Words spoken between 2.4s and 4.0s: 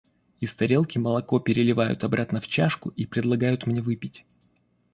в чашку и предлагают мне